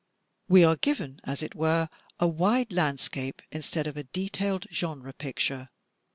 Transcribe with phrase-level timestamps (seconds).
[0.47, 1.87] We are given, as it were,
[2.19, 5.69] a wide landscape instead of a detailed genre picture.